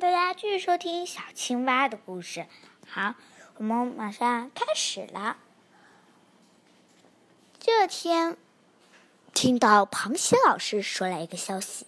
[0.00, 2.46] 大家继续收听小青蛙的故事。
[2.88, 3.16] 好，
[3.56, 5.36] 我们马上开始了。
[7.58, 8.38] 这天，
[9.34, 11.86] 听到螃蟹老师说来一个消息。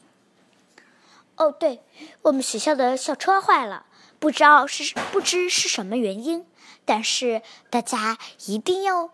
[1.37, 1.83] 哦，对，
[2.21, 3.87] 我们学校的校车坏了，
[4.19, 6.47] 不知道是不知是什么原因，
[6.85, 7.41] 但是
[7.71, 9.09] 大家一定要，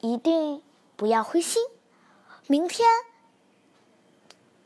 [0.00, 0.60] 一定
[0.96, 1.62] 不要灰心，
[2.48, 2.88] 明天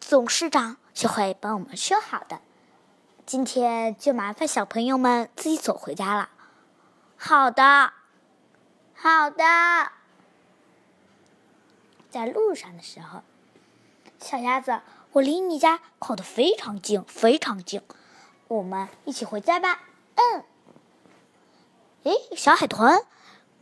[0.09, 2.41] 董事长就会帮我们修好的。
[3.31, 6.31] 今天就麻烦小朋友们自己走回家了。
[7.17, 7.93] 好的，
[8.93, 9.45] 好的。
[12.11, 13.23] 在路上的时候，
[14.19, 14.81] 小鸭子，
[15.13, 17.81] 我离你家靠得非常近，非常近。
[18.49, 19.81] 我们一起回家吧。
[20.17, 20.43] 嗯。
[22.03, 23.07] 诶，小海豚，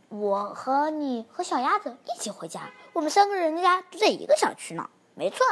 [0.07, 2.71] 我和你和小鸭子一起回家。
[2.93, 4.89] 我们三个人家住在一个小区呢。
[5.13, 5.45] 没错。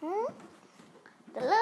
[0.00, 0.10] 嗯。
[1.36, 1.54] 得了。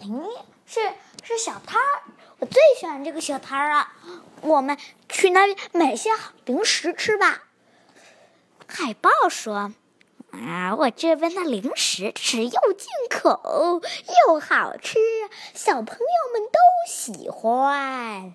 [0.00, 0.28] 嗯，
[0.66, 0.80] 是
[1.22, 2.02] 是小摊儿，
[2.38, 3.88] 我最喜欢这个小摊儿了。
[4.42, 4.76] 我们
[5.08, 7.44] 去那里买些好零食吃吧。
[8.66, 9.72] 海豹说
[10.30, 13.80] ：“啊，我这边的零食是又进口
[14.26, 14.98] 又好吃，
[15.54, 18.34] 小朋友们都喜欢。”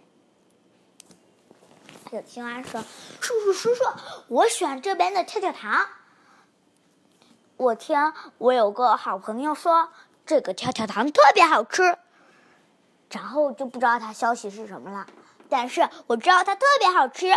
[2.11, 2.83] 小青蛙说
[3.21, 3.83] ：“叔叔叔叔，
[4.27, 5.87] 我喜欢这边的跳跳糖。”
[7.63, 9.89] 我听我有个好朋友说。
[10.25, 11.97] 这个跳跳糖特别好吃，
[13.11, 15.05] 然后就不知道它消息是什么了。
[15.49, 17.33] 但是我知道它特别好吃，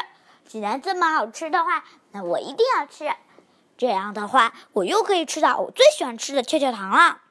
[0.46, 3.12] 既然这么好吃的话，那我一定要吃。
[3.76, 7.22] 这样的话，我又可以吃到我最喜欢吃的跳跳糖了，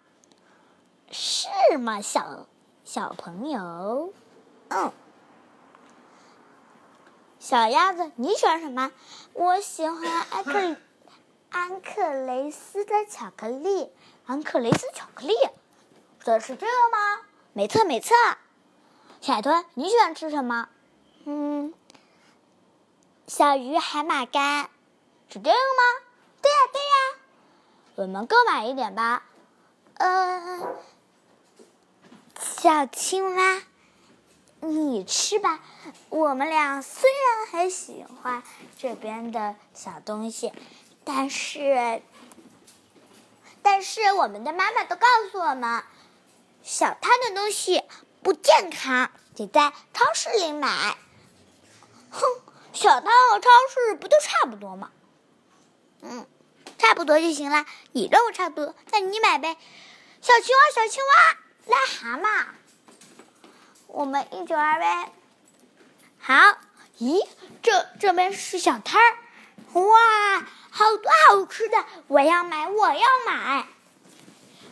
[1.09, 2.47] 是吗，小
[2.83, 4.13] 小朋友？
[4.67, 4.91] 嗯，
[7.39, 8.91] 小鸭子，你喜欢什么？
[9.31, 10.75] 我喜欢艾克
[11.55, 13.89] 安克雷斯的巧克力。
[14.25, 15.33] 安克雷斯巧克力，
[16.21, 17.21] 这是这个吗？
[17.53, 18.13] 没错，没错。
[19.21, 20.67] 小海豚，你喜欢吃什么？
[21.23, 21.73] 嗯，
[23.27, 24.69] 小鱼海马干，
[25.29, 25.55] 是这个吗？
[26.41, 27.21] 对呀，对呀。
[27.95, 29.23] 我们各买一点吧。
[29.93, 30.75] 呃，
[32.37, 33.61] 小青蛙，
[34.59, 35.61] 你吃吧。
[36.09, 38.43] 我们俩虽然很喜欢
[38.77, 40.51] 这边的小东西，
[41.05, 42.01] 但是。
[43.61, 45.83] 但是我们的妈妈都告诉我们，
[46.61, 47.81] 小摊的东西
[48.21, 50.95] 不健康，得在超市里买。
[52.11, 52.21] 哼，
[52.73, 54.91] 小摊和超市不都差不多吗？
[56.01, 56.27] 嗯，
[56.77, 57.65] 差不多就行了。
[57.91, 59.57] 你认为差不多，那你买呗。
[60.21, 62.45] 小青蛙，小青蛙，癞蛤蟆，
[63.87, 65.11] 我们一九二呗。
[66.19, 66.35] 好，
[66.99, 67.27] 咦，
[67.63, 69.17] 这这边是小摊儿，
[69.73, 70.45] 哇！
[70.77, 73.65] 好多好吃的，我要买，我要买。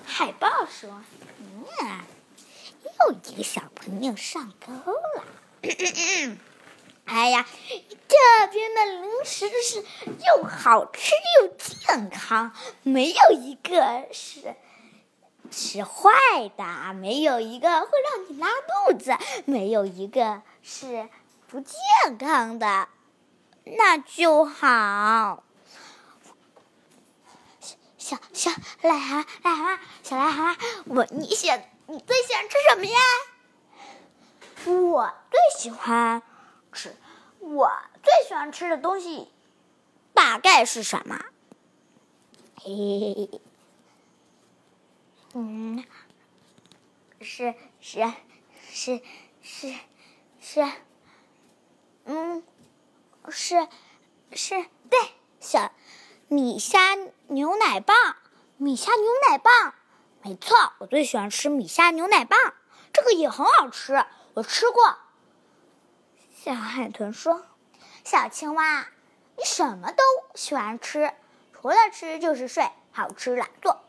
[0.06, 1.02] 海豹说
[1.40, 1.66] ：“嗯，
[2.84, 5.24] 又一个小朋友上钩了。
[7.06, 14.56] 哎呀，这边的零食是又好吃又健康，没有一个是
[15.52, 16.12] 是坏
[16.58, 18.50] 的，没有一个会让你拉
[18.90, 21.08] 肚子，没有一个是
[21.47, 21.78] 不健
[22.20, 22.90] 康的，
[23.64, 25.46] 那就好。”
[28.03, 31.50] 小小癞蛤蟆，癞蛤蟆，小癞蛤蟆，我你喜
[31.88, 33.00] 你最喜欢吃什么呀？
[34.66, 36.22] 我最喜欢
[36.74, 36.97] 吃，
[37.40, 37.72] 我
[38.03, 39.31] 最喜欢吃的东西
[40.14, 41.24] 大概是什么？
[42.58, 43.41] 嘿嘿嘿嘿，
[45.35, 45.85] 嗯，
[47.22, 48.12] 是是
[48.70, 49.02] 是
[49.41, 49.74] 是
[50.41, 50.70] 是，
[52.03, 52.44] 嗯，
[53.30, 53.66] 是
[54.34, 55.00] 是对
[55.40, 55.72] 小。
[56.34, 56.96] 米虾
[57.28, 57.96] 牛奶棒，
[58.58, 59.76] 米虾牛奶棒，
[60.24, 62.56] 没错，我最喜欢吃米虾牛奶棒，
[62.92, 64.98] 这个也很好吃，我吃过。
[66.34, 67.46] 小海豚说
[68.04, 68.88] ：“小青蛙，
[69.38, 71.14] 你什么都喜欢吃，
[71.54, 73.84] 除了吃就是睡，好吃懒做。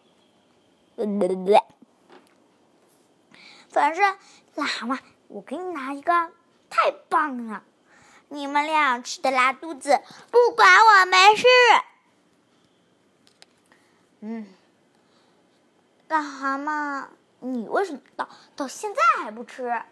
[3.72, 4.18] ”反正
[4.54, 4.98] 癞蛤蟆，
[5.28, 6.12] 我给你拿一个，
[6.68, 7.62] 太棒了！
[8.28, 11.46] 你们俩吃的拉肚子，不管我没事。
[14.26, 14.46] 嗯，
[16.08, 17.08] 癞蛤蟆，
[17.40, 18.26] 你为什么到
[18.56, 19.82] 到现在还不吃？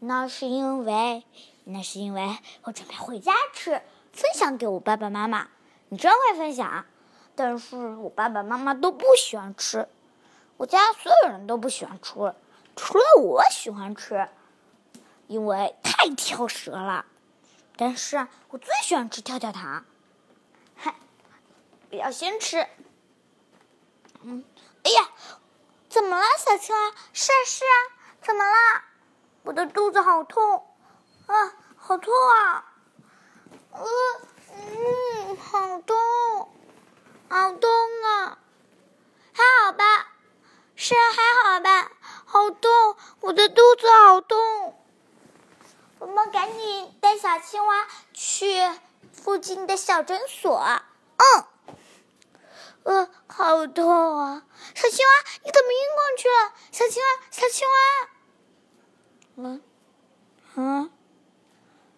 [0.00, 1.24] 那是因为，
[1.64, 3.80] 那是因为我准备回家吃，
[4.12, 5.48] 分享给我爸爸妈妈。
[5.88, 6.84] 你真会分享，
[7.34, 9.88] 但是我爸爸妈妈都不喜欢吃，
[10.58, 12.34] 我家所有人都不喜欢吃，
[12.76, 14.28] 除了我喜欢吃，
[15.28, 17.06] 因为太挑食了。
[17.74, 19.86] 但是我最喜欢吃跳跳糖，
[20.76, 20.94] 嗨，
[21.90, 22.66] 我要先吃。
[24.26, 24.42] 嗯，
[24.84, 25.08] 哎呀，
[25.90, 26.92] 怎么了，小青蛙？
[27.12, 27.76] 是啊是啊，
[28.22, 28.82] 怎么了？
[29.42, 30.66] 我的肚子好痛，
[31.26, 32.72] 啊，好痛啊！
[33.72, 33.84] 呃，
[34.56, 35.96] 嗯，好痛，
[37.28, 37.70] 好痛
[38.06, 38.38] 啊！
[39.34, 39.84] 还好吧？
[40.74, 41.92] 是啊还好吧？
[42.24, 44.38] 好痛，我的肚子好痛。
[45.98, 48.70] 我们赶紧带小青蛙去
[49.12, 50.58] 附近的小诊所。
[51.16, 51.44] 嗯，
[52.84, 54.46] 呃，好痛啊！
[54.74, 56.52] 小青蛙，你怎么晕过去了？
[56.70, 57.74] 小青蛙，小青蛙。
[59.36, 59.62] 嗯，
[60.54, 60.90] 啊，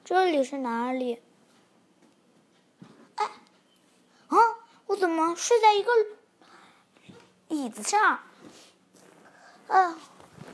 [0.04, 1.20] 这里是哪里？
[3.16, 3.24] 哎，
[4.28, 4.38] 啊，
[4.86, 5.92] 我怎么睡在一个
[7.48, 8.20] 椅子上？
[9.66, 9.98] 嗯，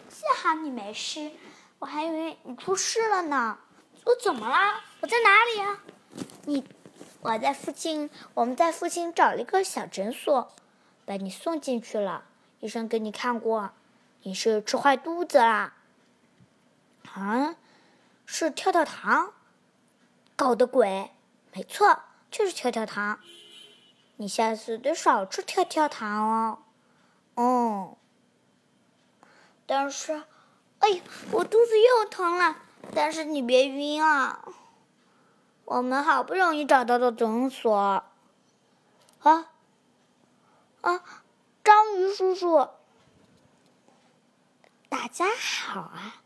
[0.09, 1.31] 幸好你没事，
[1.79, 3.59] 我还以为你出事了呢。
[4.07, 4.81] 我怎么了？
[5.01, 5.79] 我在哪里呀？
[6.47, 6.65] 你，
[7.23, 10.53] 我在附近，我们在附近找了一个小诊所，
[11.07, 12.25] 把你送进去了。
[12.59, 13.71] 医生给你看过，
[14.23, 15.75] 你是吃坏肚子啦。
[17.15, 17.55] 啊，
[18.27, 19.33] 是跳跳糖
[20.35, 21.13] 搞的鬼，
[21.53, 23.21] 没错，就是跳跳糖。
[24.17, 26.59] 你下次得少吃跳跳糖哦。
[27.37, 27.97] 哦，
[29.65, 30.25] 但是，
[30.81, 32.57] 哎呀，我肚子又疼了。
[32.93, 34.45] 但是你别晕啊！
[35.65, 37.75] 我们好不容易找到的诊所。
[37.75, 39.53] 啊
[40.81, 41.23] 啊，
[41.63, 42.69] 章鱼叔叔，
[44.89, 46.23] 大家好啊！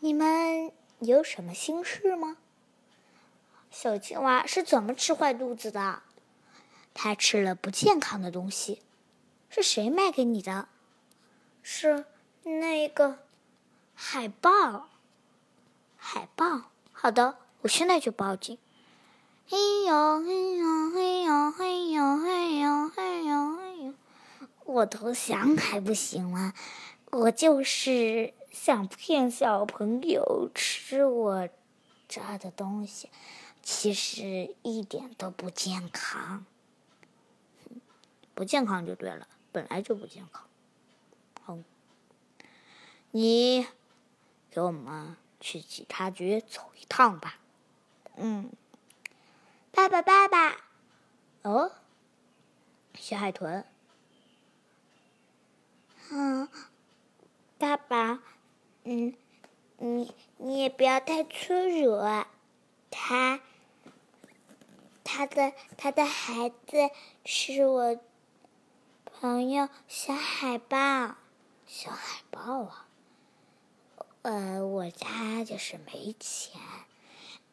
[0.00, 2.36] 你们有什么心事吗？
[3.70, 6.02] 小青蛙是怎么吃坏肚子的？
[6.92, 8.82] 它吃了不健康的东西。
[9.48, 10.68] 是谁卖给你的？
[11.62, 12.04] 是
[12.42, 13.20] 那个
[13.94, 14.88] 海豹。
[15.96, 16.64] 海豹。
[16.92, 18.58] 好的，我现在就报警。
[19.48, 23.94] 嘿呦嘿呦嘿呦嘿呦嘿呦嘿呦嘿呦！
[24.64, 26.54] 我投降还不行吗？
[27.10, 31.48] 我就是想骗小朋友吃我
[32.08, 33.08] 炸的东西，
[33.62, 36.44] 其实一点都不健康。
[38.34, 40.42] 不健康就对了，本来就不健康。
[41.42, 41.58] 好，
[43.12, 43.66] 你
[44.50, 47.36] 给我们去警察局走一趟吧。
[48.16, 48.50] 嗯，
[49.72, 50.56] 爸爸，爸爸，
[51.42, 51.72] 哦，
[52.94, 53.64] 小海豚。
[56.10, 56.48] 嗯，
[57.58, 58.22] 爸爸，
[58.84, 59.14] 嗯，
[59.78, 62.28] 你你也不要太粗鲁啊。
[62.90, 63.40] 他，
[65.02, 66.90] 他的他的孩子
[67.24, 67.98] 是我
[69.06, 71.16] 朋友小海豹，
[71.66, 72.86] 小海豹啊。
[74.20, 76.60] 呃，我家就是没钱，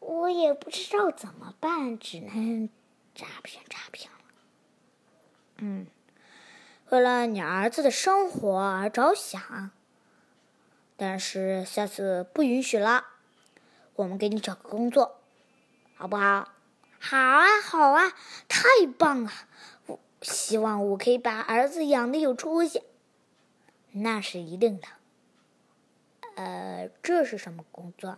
[0.09, 2.67] 我也不知道怎么办，只能
[3.13, 4.17] 诈骗诈骗了。
[5.57, 5.85] 嗯。
[6.89, 9.69] 为了你儿子的生活而着想，
[10.97, 13.05] 但是下次不允许了。
[13.97, 15.19] 我们给你找个工作，
[15.95, 16.49] 好不好？
[16.99, 18.11] 好啊，好啊，
[18.47, 18.67] 太
[18.97, 19.31] 棒了！
[19.85, 22.81] 我希望我可以把儿子养的有出息，
[23.91, 24.87] 那是一定的。
[26.35, 28.17] 呃，这是什么工作？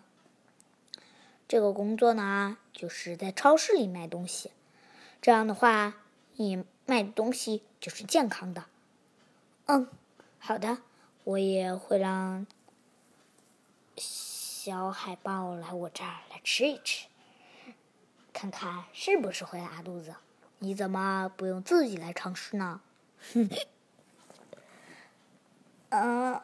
[1.52, 4.52] 这个工作呢，就是在超市里卖东西。
[5.22, 5.96] 这样的话，
[6.38, 6.64] 你。
[6.88, 8.66] 卖的东西就是健康的，
[9.68, 9.88] 嗯，
[10.40, 10.80] 好的，
[11.24, 12.46] 我也会让
[13.96, 17.08] 小海豹来我这儿来吃一吃，
[18.34, 20.16] 看看是不是会拉肚子。
[20.60, 22.82] 你怎么不用自己来尝试呢？
[25.90, 26.42] 嗯，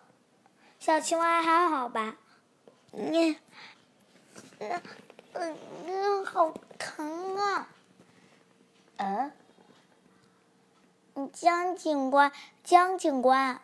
[0.79, 2.15] 小青蛙还好吧？
[2.91, 3.38] 你，
[4.60, 4.82] 嗯
[5.86, 7.68] 嗯，好疼啊！
[8.98, 9.32] 嗯。
[11.34, 12.32] 江警官，
[12.64, 13.60] 江警官，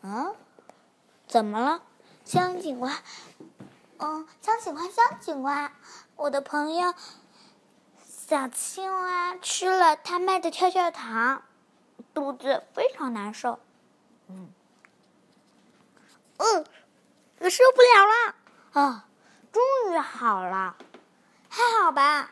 [0.00, 0.34] 嗯，
[1.28, 1.82] 怎么了？
[2.24, 3.02] 江警官，
[3.98, 5.72] 嗯，江警官，江警官，
[6.16, 6.94] 我的朋友
[8.02, 11.42] 小青蛙吃了他卖的跳跳糖，
[12.14, 13.60] 肚子非常难受。
[14.28, 14.48] 嗯，
[16.38, 16.64] 嗯，
[17.40, 18.34] 我受不了了
[18.80, 19.08] 啊！
[19.56, 20.76] 终于好了，
[21.48, 22.30] 还好吧？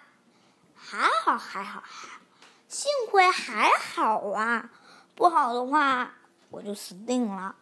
[0.76, 2.20] 还好，还好，还好。
[2.68, 4.68] 幸亏还好啊，
[5.14, 6.12] 不好的话
[6.50, 7.56] 我就死定了。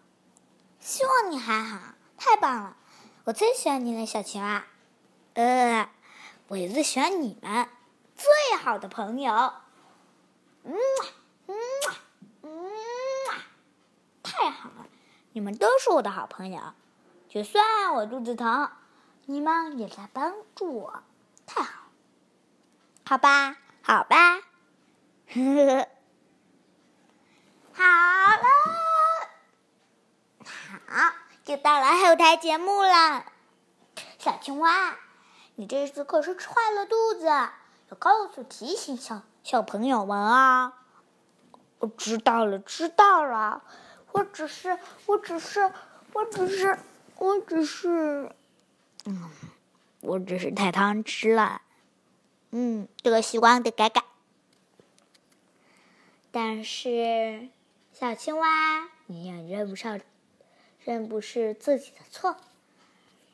[0.80, 1.78] 希望你还好，
[2.16, 2.76] 太棒了！
[3.22, 4.64] 我最喜欢你了，小青蛙。
[5.34, 5.88] 呃，
[6.48, 7.68] 我也最喜欢你们，
[8.16, 9.52] 最好的朋友。
[10.64, 10.74] 嗯
[11.46, 11.56] 嗯
[12.42, 12.72] 嗯，
[14.24, 14.88] 太好了，
[15.34, 16.74] 你们都是我的好朋友。
[17.28, 18.68] 就算我肚子疼，
[19.26, 21.02] 你们也在帮助我，
[21.46, 21.84] 太好，
[23.04, 24.40] 好吧，好吧，
[25.28, 25.88] 呵呵，
[27.72, 27.82] 好
[28.36, 28.46] 了，
[30.88, 31.14] 好，
[31.46, 33.24] 又到了后台节目了。
[34.18, 34.96] 小青蛙，
[35.54, 40.74] 你这次可是吃坏了肚子，要告诉提醒小小朋友们啊！
[41.78, 43.62] 我知道了，知道了，
[44.12, 45.72] 我只是，我只是，
[46.12, 46.78] 我只是，
[47.16, 48.34] 我只是。
[49.04, 49.30] 嗯，
[50.00, 51.62] 我只是太贪吃了。
[52.50, 54.04] 嗯，这个习惯得改改。
[56.30, 57.48] 但是，
[57.92, 60.00] 小青蛙，你也认不上，
[60.84, 62.36] 认不是自己的错。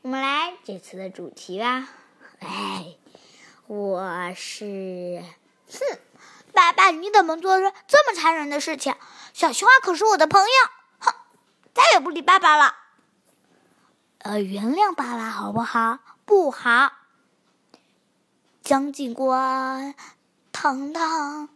[0.03, 1.89] 我们来这次的主题吧。
[2.41, 2.97] 哎，
[3.67, 5.23] 我是，
[5.71, 5.99] 哼，
[6.53, 8.95] 爸爸，你怎么做出这么残忍的事情？
[9.33, 10.49] 小青蛙可是我的朋友，
[10.99, 11.15] 哼，
[11.75, 12.78] 再也不理爸爸了。
[14.29, 16.01] 呃，原谅爸爸好不好？
[16.27, 16.93] 不好。
[18.63, 19.95] 江警官，
[20.53, 21.49] 糖糖，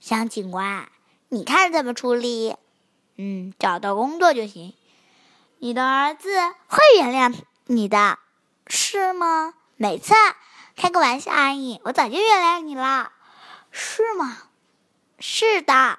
[0.00, 0.90] 江警官，
[1.28, 2.56] 你看怎么处理？
[3.16, 4.72] 嗯，找到工作就行。
[5.58, 6.30] 你的儿子
[6.66, 8.18] 会原谅你的，
[8.66, 9.52] 是吗？
[9.76, 10.16] 没错，
[10.74, 11.78] 开个玩笑而已。
[11.84, 13.12] 我早就原谅你了，
[13.70, 14.38] 是吗？
[15.18, 15.98] 是的。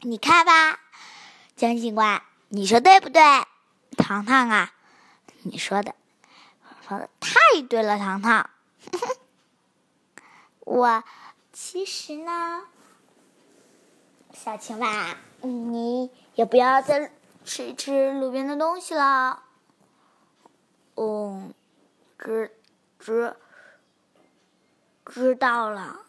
[0.00, 0.80] 你看吧，
[1.54, 3.22] 江警官，你说对不对？
[3.96, 4.72] 糖糖啊，
[5.42, 5.94] 你说的，
[6.86, 8.50] 说的太对了，糖糖。
[10.60, 11.02] 我
[11.52, 12.64] 其实呢，
[14.32, 17.10] 小青蛙，你也不要再。
[17.42, 19.42] 吃吃路边的东西了。
[20.94, 21.54] 嗯，
[22.18, 22.54] 知
[22.98, 23.34] 知
[25.06, 26.00] 知道了。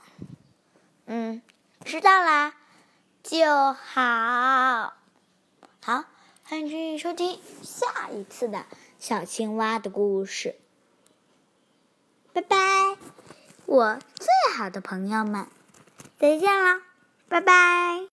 [1.05, 1.41] 嗯，
[1.85, 2.53] 知道啦，
[3.23, 4.93] 就好。
[5.81, 6.03] 好，
[6.51, 8.65] 欢迎继续收听下一次的
[8.99, 10.55] 小青蛙的故事。
[12.33, 12.57] 拜拜，
[13.65, 15.47] 我最好的朋友们，
[16.19, 16.81] 再见了，
[17.29, 18.09] 拜拜。